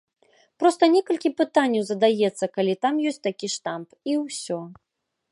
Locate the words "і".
4.11-4.17